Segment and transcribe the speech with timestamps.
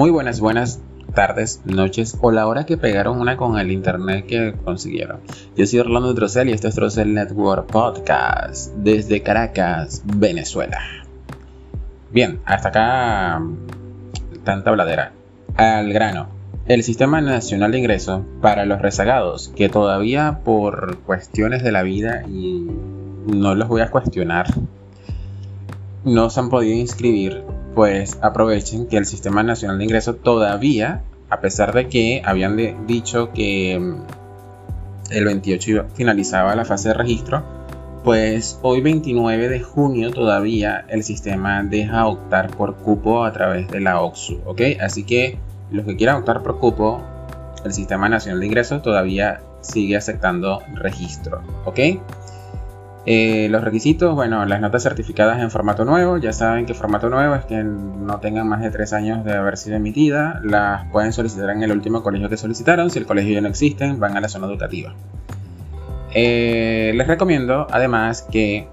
[0.00, 0.80] Muy buenas, buenas
[1.14, 5.20] tardes, noches o la hora que pegaron una con el internet que consiguieron.
[5.54, 10.78] Yo soy Orlando Drosel y esto es Drosel Network Podcast desde Caracas, Venezuela.
[12.10, 13.42] Bien, hasta acá
[14.42, 15.12] tanta bladera.
[15.58, 16.28] Al grano.
[16.64, 22.22] El Sistema Nacional de Ingreso para los rezagados que todavía por cuestiones de la vida
[22.26, 22.70] y
[23.26, 24.46] no los voy a cuestionar
[26.04, 31.40] no se han podido inscribir pues aprovechen que el Sistema Nacional de Ingreso todavía, a
[31.40, 37.42] pesar de que habían dicho que mm, el 28 finalizaba la fase de registro,
[38.04, 43.80] pues hoy 29 de junio todavía el sistema deja optar por cupo a través de
[43.80, 44.62] la OXU, ¿ok?
[44.80, 45.38] Así que
[45.70, 47.02] los que quieran optar por cupo,
[47.64, 51.78] el Sistema Nacional de Ingresos todavía sigue aceptando registro, ¿ok?
[53.06, 57.34] Eh, los requisitos, bueno, las notas certificadas en formato nuevo, ya saben que formato nuevo
[57.34, 61.48] es que no tengan más de tres años de haber sido emitida, las pueden solicitar
[61.50, 64.28] en el último colegio que solicitaron, si el colegio ya no existe, van a la
[64.28, 64.94] zona educativa.
[66.12, 68.68] Eh, les recomiendo además que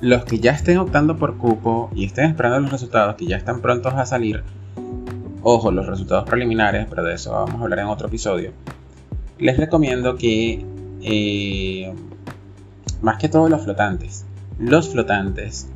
[0.00, 3.60] los que ya estén optando por cupo y estén esperando los resultados que ya están
[3.60, 4.44] prontos a salir,
[5.42, 8.52] ojo, los resultados preliminares, pero de eso vamos a hablar en otro episodio,
[9.38, 10.64] les recomiendo que...
[11.02, 11.92] Eh,
[13.02, 14.24] más que todos los flotantes,
[14.58, 15.68] los flotantes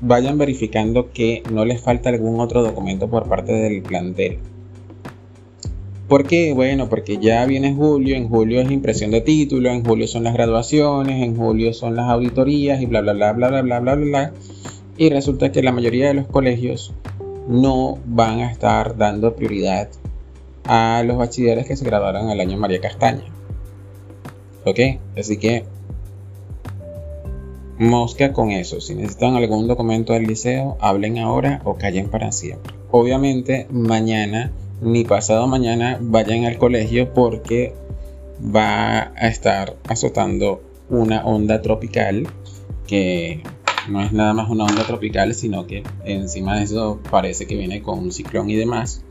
[0.00, 4.38] vayan verificando que no les falta algún otro documento por parte del plantel.
[6.08, 6.52] ¿Por qué?
[6.52, 10.34] Bueno, porque ya viene julio, en julio es impresión de título, en julio son las
[10.34, 14.32] graduaciones, en julio son las auditorías y bla bla bla bla bla bla bla bla.
[14.96, 16.94] Y resulta que la mayoría de los colegios
[17.48, 19.88] no van a estar dando prioridad
[20.64, 23.24] a los bachilleres que se graduaron el año María Castaña.
[24.64, 24.78] ¿Ok?
[25.16, 25.64] Así que
[27.78, 28.80] Mosca con eso.
[28.80, 32.74] Si necesitan algún documento del liceo, hablen ahora o callen para siempre.
[32.90, 37.74] Obviamente, mañana ni pasado mañana vayan al colegio porque
[38.40, 42.28] va a estar azotando una onda tropical
[42.86, 43.42] que
[43.88, 47.82] no es nada más una onda tropical, sino que encima de eso parece que viene
[47.82, 49.02] con un ciclón y demás.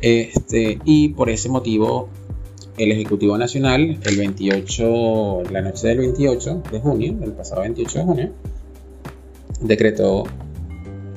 [0.00, 2.08] Este, y por ese motivo
[2.78, 8.04] el Ejecutivo Nacional, el 28, la noche del 28 de junio, el pasado 28 de
[8.04, 8.32] junio,
[9.60, 10.24] decretó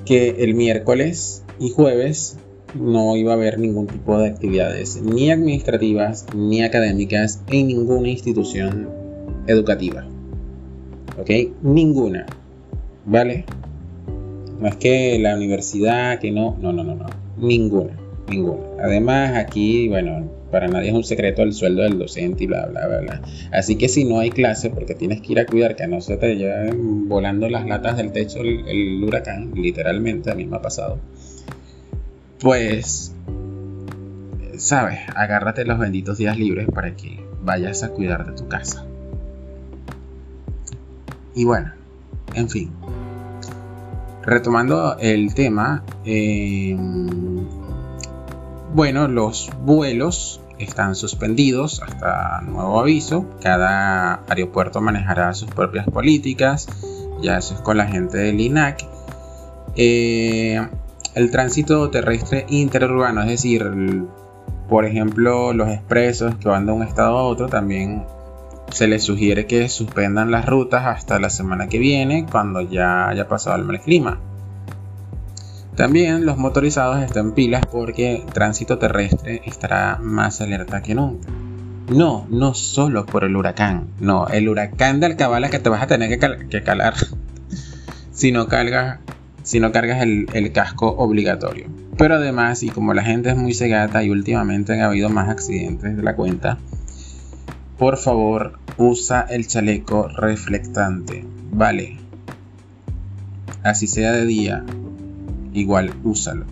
[0.06, 2.38] que el miércoles y jueves
[2.75, 8.90] no iba a haber ningún tipo de actividades, ni administrativas ni académicas, en ninguna institución
[9.47, 10.08] educativa.
[11.20, 11.30] ¿Ok?
[11.62, 12.26] Ninguna.
[13.06, 13.46] ¿Vale?
[14.59, 17.06] No es que la universidad, que no, no, no, no, no.
[17.38, 17.99] Ninguna,
[18.29, 18.63] ninguna.
[18.84, 22.88] Además, aquí, bueno, para nadie es un secreto el sueldo del docente y bla, bla,
[22.88, 23.22] bla, bla.
[23.51, 26.17] Así que si no hay clase, porque tienes que ir a cuidar que no se
[26.17, 31.00] te lleven volando las latas del techo el, huracán, literalmente, a mí me ha pasado,
[32.40, 33.13] pues,
[34.57, 38.85] sabes, agárrate los benditos días libres para que vayas a cuidar de tu casa.
[41.35, 41.72] Y bueno,
[42.34, 42.72] en fin.
[44.23, 46.75] Retomando el tema, eh,
[48.74, 53.25] bueno, los vuelos están suspendidos hasta nuevo aviso.
[53.41, 56.68] Cada aeropuerto manejará sus propias políticas.
[57.22, 58.85] Ya eso es con la gente del INAC.
[59.75, 60.68] Eh,
[61.16, 64.06] el tránsito terrestre interurbano, es decir,
[64.68, 68.06] por ejemplo, los expresos que van de un estado a otro, también
[68.72, 73.28] se les sugiere que suspendan las rutas hasta la semana que viene, cuando ya haya
[73.28, 74.19] pasado el mal clima.
[75.79, 81.29] También los motorizados están pilas porque tránsito terrestre estará más alerta que nunca.
[81.90, 85.88] No, no solo por el huracán, no, el huracán de Alcabala que te vas a
[85.88, 86.19] tener
[86.50, 86.95] que, calar
[88.12, 89.00] si no cargas,
[89.44, 91.67] si no cargas el, el, casco obligatorio.
[91.97, 95.96] Pero además, y como la gente es muy cegata y últimamente han habido más accidentes
[95.96, 96.57] de la cuenta,
[97.78, 101.23] por favor usa el chaleco reflectante,
[101.53, 101.96] vale.
[103.64, 104.66] Así sea de día
[105.53, 106.46] igual úsalo.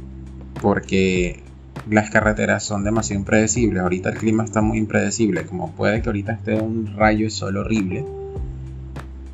[0.61, 1.43] Porque
[1.89, 3.81] las carreteras son demasiado impredecibles.
[3.81, 5.45] Ahorita el clima está muy impredecible.
[5.45, 8.05] Como puede que ahorita esté un rayo de sol horrible.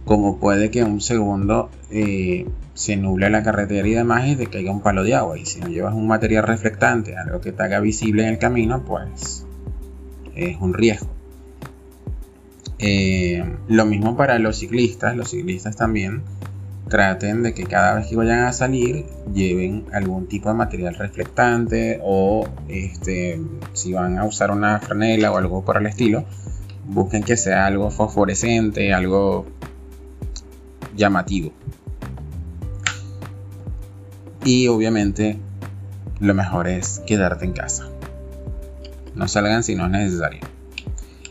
[0.05, 4.71] Como puede que un segundo eh, se nuble la carretera y demás y te caiga
[4.71, 5.37] un palo de agua.
[5.37, 8.83] Y si no llevas un material reflectante, algo que te haga visible en el camino,
[8.83, 9.45] pues
[10.35, 11.07] es un riesgo.
[12.79, 15.15] Eh, lo mismo para los ciclistas.
[15.15, 16.21] Los ciclistas también
[16.93, 21.99] traten de que cada vez que vayan a salir lleven algún tipo de material reflectante
[22.03, 23.41] o este,
[23.73, 26.23] si van a usar una franela o algo por el estilo,
[26.85, 29.47] busquen que sea algo fosforescente, algo
[30.95, 31.51] llamativo.
[34.45, 35.39] Y obviamente
[36.19, 37.89] lo mejor es quedarte en casa.
[39.15, 40.41] No salgan si no es necesario.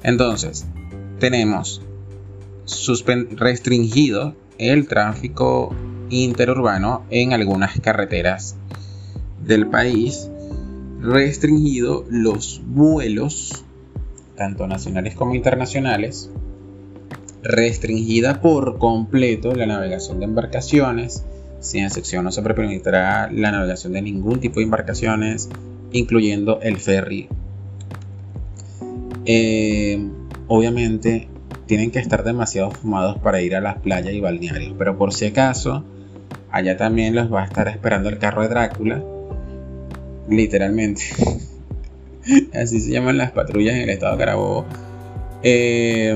[0.02, 0.66] Entonces,
[1.20, 1.82] tenemos
[3.36, 5.74] restringido el tráfico
[6.10, 8.56] interurbano en algunas carreteras
[9.44, 10.30] del país,
[11.00, 13.64] restringido los vuelos,
[14.36, 16.30] tanto nacionales como internacionales,
[17.42, 21.24] restringida por completo la navegación de embarcaciones,
[21.60, 25.48] sin excepción no se permitirá la navegación de ningún tipo de embarcaciones,
[25.92, 27.28] incluyendo el ferry.
[29.24, 30.04] Eh,
[30.48, 31.28] obviamente
[31.72, 35.24] tienen que estar demasiado fumados para ir a las playas y balnearios, pero por si
[35.24, 35.82] acaso,
[36.50, 39.02] allá también los va a estar esperando el carro de Drácula,
[40.28, 41.02] literalmente.
[42.54, 44.66] Así se llaman las patrullas en el estado de Carabobo.
[45.42, 46.14] Eh,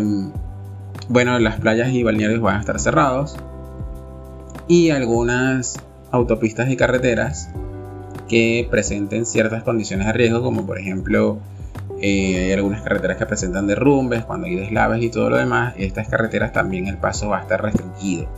[1.08, 3.38] bueno, las playas y balnearios van a estar cerrados.
[4.68, 5.76] Y algunas
[6.10, 7.48] autopistas y carreteras
[8.28, 11.38] que presenten ciertas condiciones de riesgo, como por ejemplo
[12.00, 16.08] eh, hay algunas carreteras que presentan derrumbes, cuando hay deslaves y todo lo demás, estas
[16.08, 18.28] carreteras también el paso va a estar restringido.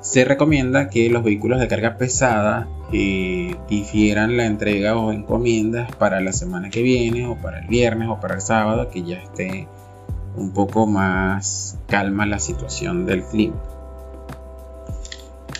[0.00, 6.20] Se recomienda que los vehículos de carga pesada eh, difieran la entrega o encomiendas para
[6.20, 9.68] la semana que viene o para el viernes o para el sábado, que ya esté
[10.36, 13.56] un poco más calma la situación del clima.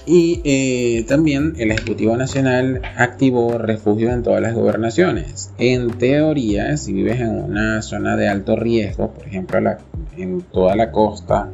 [0.07, 5.53] Y eh, también el Ejecutivo Nacional activó refugio en todas las gobernaciones.
[5.59, 9.59] En teoría, si vives en una zona de alto riesgo, por ejemplo
[10.17, 11.49] en toda la costa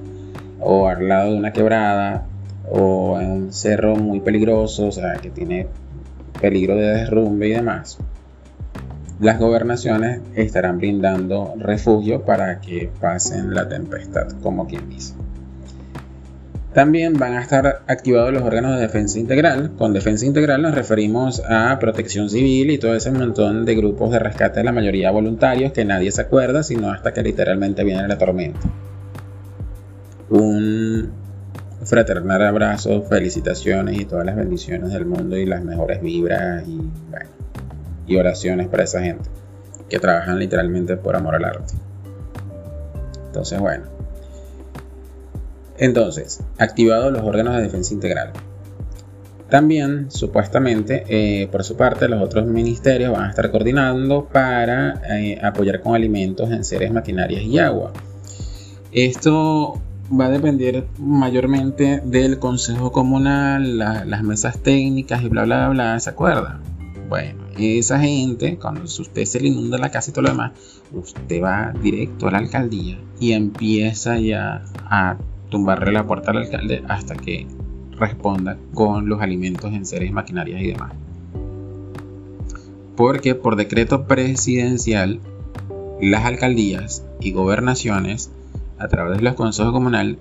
[0.60, 2.26] o al lado de una quebrada
[2.70, 5.66] o en un cerro muy peligroso, o sea, que tiene
[6.40, 7.98] peligro de derrumbe y demás,
[9.20, 15.14] las gobernaciones estarán brindando refugio para que pasen la tempestad, como quien dice.
[16.76, 19.72] También van a estar activados los órganos de defensa integral.
[19.78, 24.18] Con defensa integral nos referimos a protección civil y todo ese montón de grupos de
[24.18, 28.60] rescate, la mayoría voluntarios, que nadie se acuerda, sino hasta que literalmente viene la tormenta.
[30.28, 31.12] Un
[31.82, 36.78] fraternal abrazo, felicitaciones y todas las bendiciones del mundo y las mejores vibras y,
[38.06, 39.30] y oraciones para esa gente
[39.88, 41.72] que trabajan literalmente por amor al arte.
[43.28, 43.95] Entonces, bueno.
[45.78, 48.32] Entonces, activados los órganos de defensa integral.
[49.48, 55.38] También, supuestamente, eh, por su parte, los otros ministerios van a estar coordinando para eh,
[55.40, 57.92] apoyar con alimentos en seres maquinarias y agua.
[58.90, 59.80] Esto
[60.10, 66.10] va a depender mayormente del Consejo Comunal, las mesas técnicas y bla, bla, bla, ¿se
[66.10, 66.60] acuerda?
[67.08, 70.52] Bueno, esa gente, cuando usted se le inunda la casa y todo lo demás,
[70.92, 75.16] usted va directo a la alcaldía y empieza ya a
[75.48, 77.46] tumbarle la puerta al alcalde hasta que
[77.98, 80.92] responda con los alimentos en seres maquinarias y demás.
[82.96, 85.20] Porque por decreto presidencial,
[86.00, 88.30] las alcaldías y gobernaciones,
[88.78, 90.16] a través de los consejos comunales,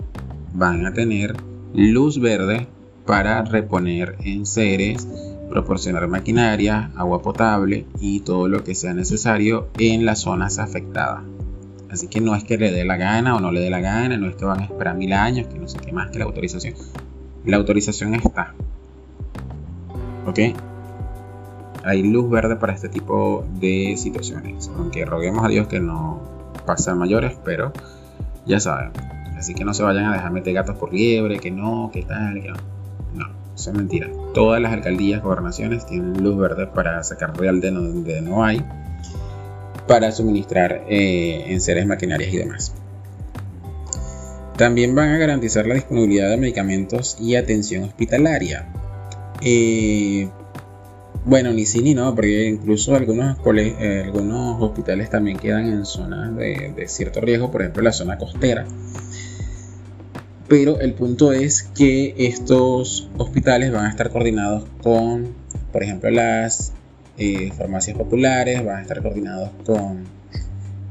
[0.54, 1.36] van a tener
[1.74, 2.66] luz verde
[3.06, 5.06] para reponer en seres,
[5.48, 11.22] proporcionar maquinaria, agua potable y todo lo que sea necesario en las zonas afectadas.
[11.90, 14.16] Así que no es que le dé la gana o no le dé la gana,
[14.16, 16.24] no es que van a esperar mil años, que no sé qué más que la
[16.24, 16.74] autorización.
[17.44, 18.54] La autorización está.
[20.26, 20.38] ¿Ok?
[21.84, 24.68] Hay luz verde para este tipo de situaciones.
[24.76, 26.20] Aunque roguemos a Dios que no
[26.66, 27.72] pasen mayores, pero
[28.46, 28.90] ya saben.
[29.38, 32.42] Así que no se vayan a dejar meter gatos por liebre, que no, que tal,
[32.42, 32.56] que no.
[33.14, 34.08] No, eso es mentira.
[34.34, 38.64] Todas las alcaldías, gobernaciones tienen luz verde para sacar real de donde no hay
[39.86, 42.72] para suministrar eh, en seres maquinarias y demás.
[44.56, 48.66] También van a garantizar la disponibilidad de medicamentos y atención hospitalaria.
[49.42, 50.28] Eh,
[51.26, 56.34] bueno, ni sí ni no, porque incluso algunos, eh, algunos hospitales también quedan en zonas
[56.36, 58.64] de, cierto riesgo, por ejemplo la zona costera.
[60.48, 65.34] Pero el punto es que estos hospitales van a estar coordinados con,
[65.72, 66.72] por ejemplo, las
[67.56, 70.04] farmacias populares, van a estar coordinados con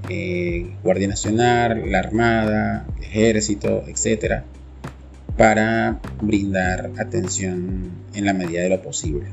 [0.10, 4.44] eh, Guardia Nacional, la Armada, Ejército, etcétera,
[5.38, 9.26] para brindar atención en la medida de lo posible.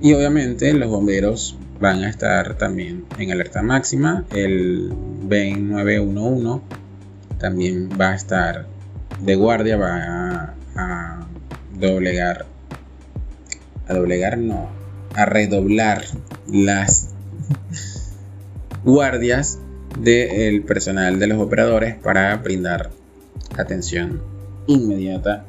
[0.00, 4.24] Y obviamente los bomberos van a estar también en alerta máxima.
[4.34, 4.92] El
[5.24, 6.64] BEN 911
[7.38, 8.66] también va a estar
[9.20, 11.26] de guardia, va a
[11.78, 12.46] doblegar,
[13.86, 14.68] a doblegar no,
[15.14, 16.04] a redoblar
[16.46, 17.08] las
[18.84, 19.58] guardias
[19.98, 22.90] del personal de los operadores para brindar
[23.56, 24.22] atención
[24.66, 25.44] inmediata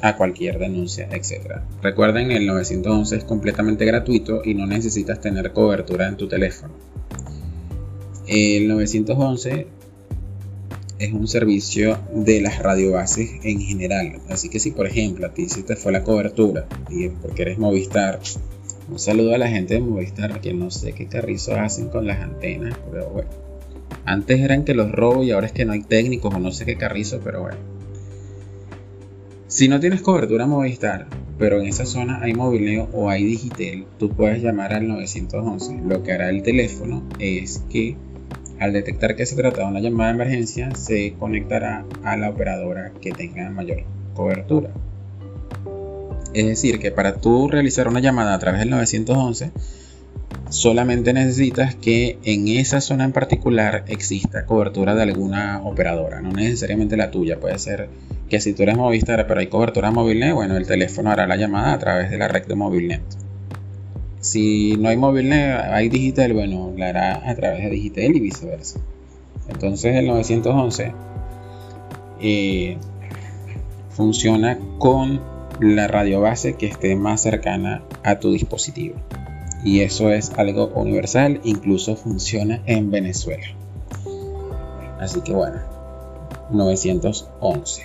[0.00, 1.60] a cualquier denuncia, etc.
[1.82, 6.72] Recuerden, el 911 es completamente gratuito y no necesitas tener cobertura en tu teléfono.
[8.26, 9.66] El 911
[10.98, 14.20] es un servicio de las radiobases en general.
[14.28, 17.58] Así que si por ejemplo a ti se te fue la cobertura y porque eres
[17.58, 18.20] Movistar,
[18.90, 22.20] un saludo a la gente de Movistar que no sé qué carrizo hacen con las
[22.20, 23.30] antenas, pero bueno.
[24.04, 26.64] Antes eran que los robo y ahora es que no hay técnicos o no sé
[26.64, 27.58] qué carrizo, pero bueno.
[29.46, 31.06] Si no tienes cobertura Movistar,
[31.38, 35.82] pero en esa zona hay movileo o hay digital, tú puedes llamar al 911.
[35.86, 37.96] Lo que hará el teléfono es que
[38.62, 42.92] al detectar que se trata de una llamada de emergencia, se conectará a la operadora
[43.00, 43.82] que tenga mayor
[44.14, 44.70] cobertura.
[46.34, 49.50] Es decir, que para tú realizar una llamada a través del 911,
[50.48, 56.96] solamente necesitas que en esa zona en particular exista cobertura de alguna operadora, no necesariamente
[56.96, 57.38] la tuya.
[57.40, 57.88] Puede ser
[58.28, 61.74] que si tú eres Movistar pero hay cobertura MobileNet, bueno, el teléfono hará la llamada
[61.74, 63.02] a través de la red de MobileNet.
[64.20, 68.78] Si no hay móvil, hay digital, bueno, la hará a través de digital y viceversa.
[69.48, 70.92] Entonces el 911
[72.20, 72.76] eh,
[73.90, 78.96] funciona con la radio base que esté más cercana a tu dispositivo.
[79.64, 83.46] Y eso es algo universal, incluso funciona en Venezuela.
[84.98, 85.60] Así que bueno,
[86.50, 87.82] 911.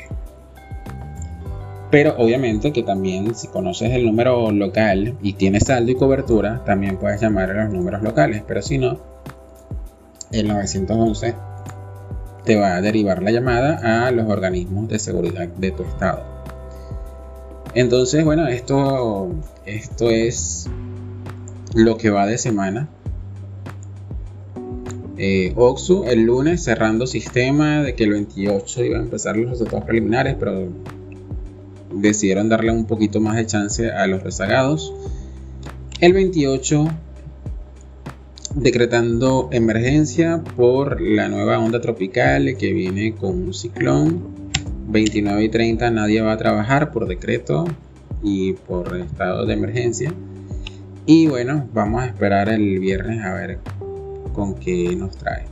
[1.89, 6.97] Pero obviamente que también si conoces el número local y tienes saldo y cobertura, también
[6.97, 8.43] puedes llamar a los números locales.
[8.45, 8.99] Pero si no,
[10.31, 11.35] el 911
[12.43, 16.36] te va a derivar la llamada a los organismos de seguridad de tu estado.
[17.77, 19.29] Entonces, bueno, esto,
[19.67, 20.67] esto es
[21.75, 22.89] lo que va de semana.
[25.19, 29.85] Eh, Oxu el lunes cerrando sistema de que el 28 iba a empezar los resultados
[29.85, 30.69] preliminares, pero
[31.93, 34.91] decidieron darle un poquito más de chance a los rezagados.
[35.99, 36.87] El 28
[38.55, 44.36] decretando emergencia por la nueva onda tropical que viene con un ciclón.
[44.87, 47.65] 29 y 30 nadie va a trabajar por decreto
[48.23, 50.13] y por estado de emergencia.
[51.05, 53.59] Y bueno, vamos a esperar el viernes a ver
[54.33, 55.45] con qué nos trae.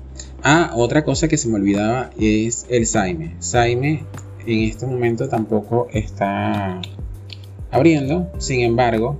[0.44, 3.36] Ah, otra cosa que se me olvidaba es el Saime.
[3.39, 4.04] Saime
[4.46, 6.82] en este momento tampoco está
[7.72, 8.32] abriendo.
[8.38, 9.20] Sin embargo,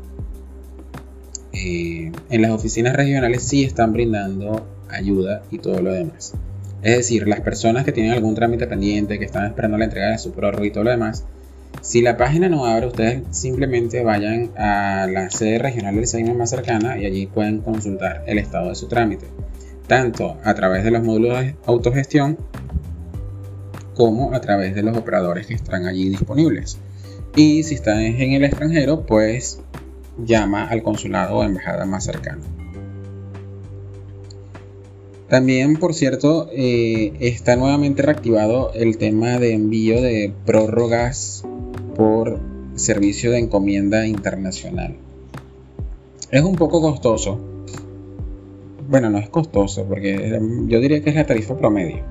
[1.52, 6.34] eh, en las oficinas regionales sí están brindando ayuda y todo lo demás.
[6.82, 10.18] Es decir, las personas que tienen algún trámite pendiente, que están esperando la entrega de
[10.18, 11.26] su prórroga y todo lo demás,
[11.82, 16.50] si la página no abre, ustedes simplemente vayan a la sede regional del SAIME más
[16.50, 19.28] cercana y allí pueden consultar el estado de su trámite,
[19.88, 22.38] tanto a través de los módulos de autogestión
[23.94, 26.80] como a través de los operadores que están allí disponibles.
[27.36, 29.60] Y si están en el extranjero, pues
[30.18, 32.42] llama al consulado o embajada más cercana.
[35.30, 41.44] También, por cierto, eh, está nuevamente reactivado el tema de envío de prórrogas
[41.96, 42.40] por
[42.76, 44.98] servicio de encomienda internacional.
[46.30, 47.40] Es un poco costoso.
[48.88, 52.04] Bueno, no es costoso porque yo diría que es la tarifa promedio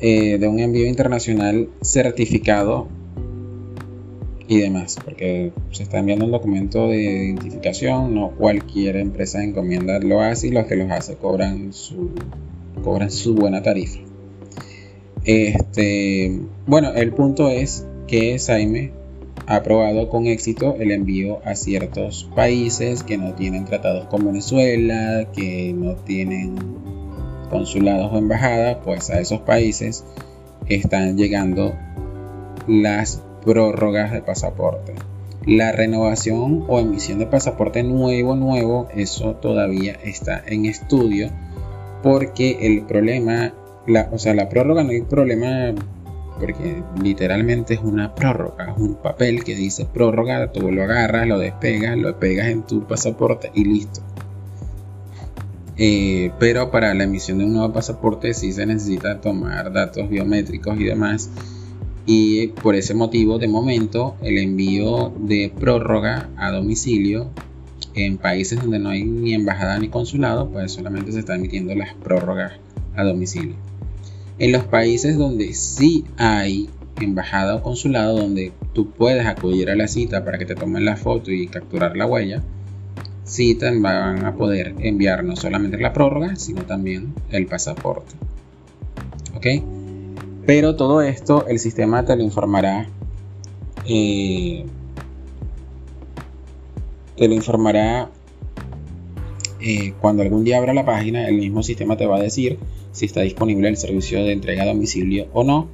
[0.00, 2.88] eh, de un envío internacional certificado
[4.48, 9.98] y demás, porque se está enviando un documento de identificación, no cualquier empresa de encomienda
[9.98, 12.10] lo hace y los que los hace cobran su,
[12.82, 14.00] cobran su buena tarifa.
[15.24, 18.92] Este, bueno, el punto es que Saime
[19.46, 25.28] ha aprobado con éxito el envío a ciertos países que no tienen tratados con Venezuela,
[25.34, 26.56] que no tienen
[27.50, 30.06] consulados o embajadas, pues a esos países
[30.68, 31.74] están llegando
[32.66, 34.94] las prórrogas de pasaporte.
[35.46, 41.30] La renovación o emisión de pasaporte nuevo, nuevo, eso todavía está en estudio
[42.02, 43.54] porque el problema,
[43.86, 45.74] la, o sea, la prórroga no hay problema
[46.38, 51.38] porque literalmente es una prórroga, es un papel que dice prórroga, tú lo agarras, lo
[51.38, 54.00] despegas, lo pegas en tu pasaporte y listo.
[55.76, 60.78] Eh, pero para la emisión de un nuevo pasaporte sí se necesita tomar datos biométricos
[60.78, 61.30] y demás.
[62.10, 67.28] Y por ese motivo, de momento, el envío de prórroga a domicilio
[67.94, 71.92] en países donde no hay ni embajada ni consulado, pues solamente se están emitiendo las
[71.92, 72.52] prórrogas
[72.96, 73.56] a domicilio.
[74.38, 79.86] En los países donde sí hay embajada o consulado, donde tú puedes acudir a la
[79.86, 82.42] cita para que te tomen la foto y capturar la huella,
[83.24, 88.14] sí van a poder enviar no solamente la prórroga, sino también el pasaporte.
[89.36, 89.77] ¿Ok?
[90.48, 92.88] Pero todo esto el sistema te lo informará
[93.86, 94.64] eh,
[97.18, 98.08] te lo informará
[99.60, 102.58] eh, cuando algún día abra la página, el mismo sistema te va a decir
[102.92, 105.68] si está disponible el servicio de entrega a domicilio o no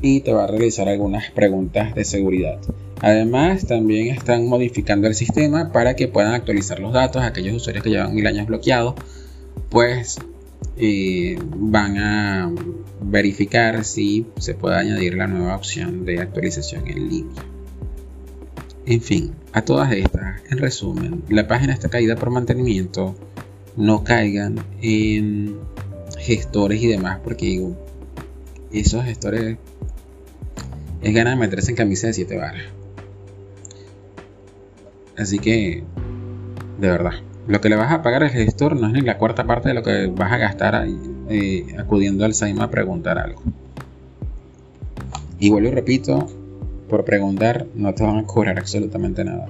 [0.00, 2.58] y te va a realizar algunas preguntas de seguridad.
[3.02, 7.22] Además, también están modificando el sistema para que puedan actualizar los datos.
[7.22, 8.94] Aquellos usuarios que llevan mil años bloqueados,
[9.68, 10.16] pues
[10.76, 12.52] eh, van a
[13.00, 17.42] verificar si se puede añadir la nueva opción de actualización en línea.
[18.86, 23.14] En fin, a todas estas, en resumen, la página está caída por mantenimiento.
[23.76, 25.56] No caigan en
[26.18, 27.70] gestores y demás, porque
[28.72, 29.58] esos gestores
[31.02, 32.62] es ganas de meterse en camisa de 7 varas.
[35.16, 35.84] Así que,
[36.78, 37.14] de verdad,
[37.48, 39.74] lo que le vas a pagar al gestor no es ni la cuarta parte de
[39.74, 40.86] lo que vas a gastar
[41.30, 43.42] eh, acudiendo al SAIMA a preguntar algo.
[45.40, 46.28] Y vuelvo y repito,
[46.90, 49.46] por preguntar no te van a cobrar absolutamente nada.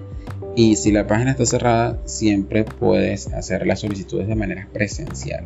[0.55, 5.45] Y si la página está cerrada, siempre puedes hacer las solicitudes de manera presencial.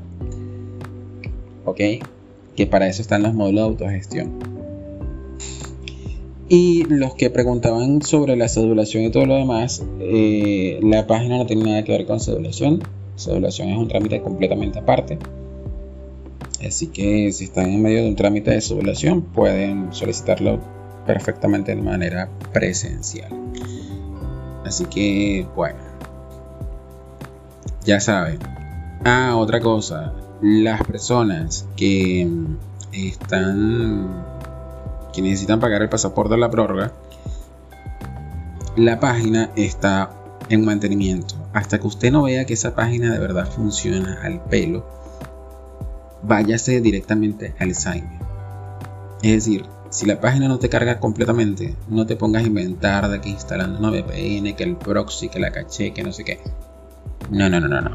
[1.65, 1.81] ¿Ok?
[2.55, 4.62] Que para eso están los módulos de autogestión.
[6.55, 11.47] Y los que preguntaban sobre la cedulación y todo lo demás, eh, la página no
[11.47, 12.83] tiene nada que ver con cedulación.
[13.17, 15.19] Cedulación es un trámite completamente aparte.
[16.63, 20.61] Así que si están en medio de un trámite de cedulación, pueden solicitarlo
[21.07, 23.33] perfectamente de manera presencial.
[24.67, 25.79] Así que, bueno,
[27.87, 28.41] ya saben.
[29.07, 32.29] Ah, otra cosa, las personas que
[32.93, 34.32] están,
[35.13, 36.93] que necesitan pagar el pasaporte de la prórroga,
[38.77, 40.11] la página está
[40.49, 41.35] en mantenimiento.
[41.53, 44.87] Hasta que usted no vea que esa página de verdad funciona al pelo,
[46.23, 48.05] váyase directamente al sign.
[49.23, 53.21] Es decir, si la página no te carga completamente, no te pongas a inventar de
[53.21, 56.41] que instalando una VPN, que el proxy, que la caché, que no sé qué.
[57.31, 57.91] No, no, no, no, no.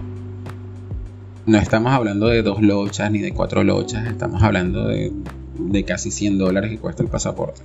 [1.47, 5.12] No estamos hablando de dos lochas ni de cuatro lochas, estamos hablando de,
[5.60, 7.62] de casi 100 dólares que cuesta el pasaporte.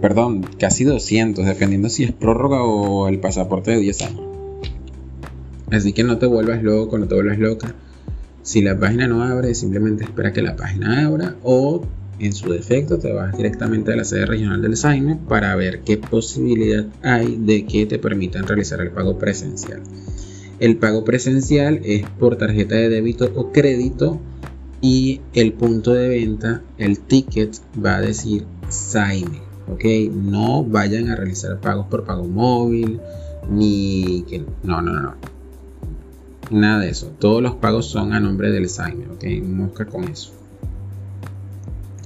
[0.00, 4.20] Perdón, casi 200, dependiendo si es prórroga o el pasaporte de 10 años.
[5.70, 7.74] Así que no te vuelvas loco, no te vuelvas loca.
[8.42, 11.82] Si la página no abre, simplemente espera que la página abra o
[12.18, 15.96] en su defecto, te vas directamente a la sede regional del SAIME para ver qué
[15.96, 19.80] posibilidad hay de que te permitan realizar el pago presencial.
[20.60, 24.20] El pago presencial es por tarjeta de débito o crédito
[24.84, 29.40] y el punto de venta, el ticket, va a decir SAIME.
[29.66, 29.82] ¿ok?
[30.12, 33.00] No vayan a realizar pagos por pago móvil,
[33.48, 34.44] ni que...
[34.62, 35.14] No, no, no.
[36.50, 37.06] Nada de eso.
[37.18, 39.24] Todos los pagos son a nombre del SAIME, ¿ok?
[39.42, 40.32] Mosca con eso.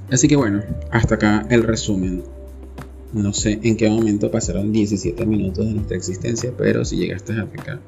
[0.09, 2.23] Así que bueno, hasta acá el resumen.
[3.11, 7.61] No sé en qué momento pasaron 17 minutos de nuestra existencia, pero si llegaste hasta
[7.61, 7.79] acá,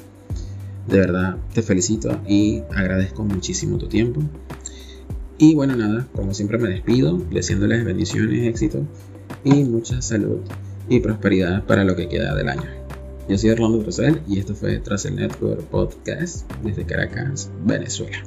[0.86, 4.22] de verdad te felicito y agradezco muchísimo tu tiempo.
[5.42, 8.86] Y bueno, nada, como siempre me despido, deseándoles bendiciones, éxito
[9.44, 10.42] y mucha salud
[10.88, 12.70] y prosperidad para lo que queda del año.
[13.28, 18.20] Yo soy Orlando Rosel y esto fue Tras el Network Podcast desde Caracas, Venezuela.